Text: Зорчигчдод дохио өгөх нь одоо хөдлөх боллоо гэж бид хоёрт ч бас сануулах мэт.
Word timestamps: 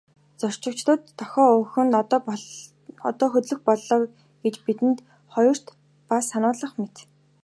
Зорчигчдод 0.39 1.01
дохио 1.17 1.45
өгөх 1.55 1.75
нь 1.85 1.97
одоо 3.09 3.27
хөдлөх 3.31 3.59
боллоо 3.67 3.99
гэж 4.43 4.55
бид 4.65 4.79
хоёрт 5.33 5.65
ч 5.71 5.75
бас 6.09 6.23
сануулах 6.31 6.73
мэт. 6.79 6.95